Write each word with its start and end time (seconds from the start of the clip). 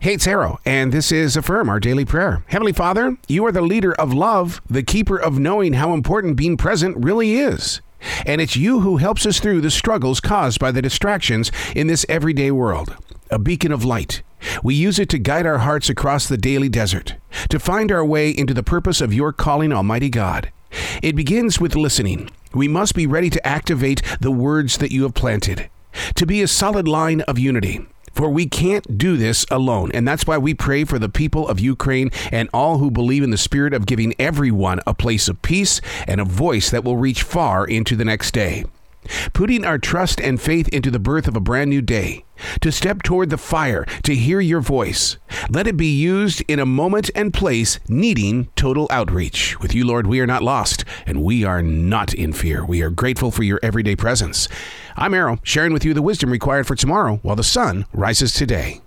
Hey, 0.00 0.14
it's 0.14 0.28
Arroe, 0.28 0.60
and 0.64 0.92
this 0.92 1.10
is 1.10 1.36
Affirm, 1.36 1.68
our 1.68 1.80
daily 1.80 2.04
prayer. 2.04 2.44
Heavenly 2.46 2.72
Father, 2.72 3.16
you 3.26 3.44
are 3.46 3.50
the 3.50 3.60
leader 3.60 3.92
of 3.94 4.14
love, 4.14 4.62
the 4.70 4.84
keeper 4.84 5.16
of 5.16 5.40
knowing 5.40 5.72
how 5.72 5.92
important 5.92 6.36
being 6.36 6.56
present 6.56 6.96
really 6.96 7.34
is. 7.34 7.80
And 8.24 8.40
it's 8.40 8.54
you 8.54 8.78
who 8.78 8.98
helps 8.98 9.26
us 9.26 9.40
through 9.40 9.60
the 9.60 9.72
struggles 9.72 10.20
caused 10.20 10.60
by 10.60 10.70
the 10.70 10.80
distractions 10.80 11.50
in 11.74 11.88
this 11.88 12.06
everyday 12.08 12.52
world. 12.52 12.96
A 13.32 13.40
beacon 13.40 13.72
of 13.72 13.84
light. 13.84 14.22
We 14.62 14.76
use 14.76 15.00
it 15.00 15.08
to 15.08 15.18
guide 15.18 15.46
our 15.46 15.58
hearts 15.58 15.90
across 15.90 16.28
the 16.28 16.38
daily 16.38 16.68
desert, 16.68 17.16
to 17.48 17.58
find 17.58 17.90
our 17.90 18.04
way 18.04 18.30
into 18.30 18.54
the 18.54 18.62
purpose 18.62 19.00
of 19.00 19.12
your 19.12 19.32
calling, 19.32 19.72
Almighty 19.72 20.10
God. 20.10 20.52
It 21.02 21.16
begins 21.16 21.60
with 21.60 21.74
listening. 21.74 22.30
We 22.54 22.68
must 22.68 22.94
be 22.94 23.08
ready 23.08 23.30
to 23.30 23.44
activate 23.44 24.02
the 24.20 24.30
words 24.30 24.78
that 24.78 24.92
you 24.92 25.02
have 25.02 25.14
planted, 25.14 25.68
to 26.14 26.24
be 26.24 26.40
a 26.40 26.46
solid 26.46 26.86
line 26.86 27.22
of 27.22 27.36
unity 27.36 27.84
for 28.18 28.28
we 28.28 28.46
can't 28.46 28.98
do 28.98 29.16
this 29.16 29.46
alone. 29.48 29.92
And 29.94 30.06
that's 30.06 30.26
why 30.26 30.38
we 30.38 30.52
pray 30.52 30.82
for 30.82 30.98
the 30.98 31.08
people 31.08 31.46
of 31.46 31.60
Ukraine 31.60 32.10
and 32.32 32.48
all 32.52 32.78
who 32.78 32.90
believe 32.90 33.22
in 33.22 33.30
the 33.30 33.38
spirit 33.38 33.72
of 33.72 33.86
giving 33.86 34.12
everyone 34.18 34.80
a 34.88 34.92
place 34.92 35.28
of 35.28 35.40
peace 35.40 35.80
and 36.08 36.20
a 36.20 36.24
voice 36.24 36.68
that 36.70 36.82
will 36.82 36.96
reach 36.96 37.22
far 37.22 37.64
into 37.64 37.94
the 37.94 38.04
next 38.04 38.32
day. 38.32 38.64
Putting 39.34 39.64
our 39.64 39.78
trust 39.78 40.20
and 40.20 40.42
faith 40.42 40.66
into 40.70 40.90
the 40.90 40.98
birth 40.98 41.28
of 41.28 41.36
a 41.36 41.40
brand 41.40 41.70
new 41.70 41.80
day, 41.80 42.24
to 42.60 42.72
step 42.72 43.02
toward 43.02 43.30
the 43.30 43.38
fire, 43.38 43.84
to 44.02 44.14
hear 44.14 44.40
your 44.40 44.60
voice. 44.60 45.16
Let 45.50 45.66
it 45.66 45.76
be 45.76 45.94
used 45.94 46.42
in 46.48 46.58
a 46.58 46.66
moment 46.66 47.10
and 47.14 47.32
place 47.32 47.78
needing 47.88 48.48
total 48.56 48.86
outreach. 48.90 49.58
With 49.60 49.74
you, 49.74 49.86
Lord, 49.86 50.06
we 50.06 50.20
are 50.20 50.26
not 50.26 50.42
lost, 50.42 50.84
and 51.06 51.22
we 51.22 51.44
are 51.44 51.62
not 51.62 52.14
in 52.14 52.32
fear. 52.32 52.64
We 52.64 52.82
are 52.82 52.90
grateful 52.90 53.30
for 53.30 53.42
your 53.42 53.60
everyday 53.62 53.96
presence. 53.96 54.48
I'm 54.96 55.14
Arroe, 55.14 55.38
sharing 55.42 55.72
with 55.72 55.84
you 55.84 55.94
the 55.94 56.02
wisdom 56.02 56.30
required 56.30 56.66
for 56.66 56.74
tomorrow 56.74 57.20
while 57.22 57.36
the 57.36 57.44
sun 57.44 57.86
rises 57.92 58.34
today. 58.34 58.80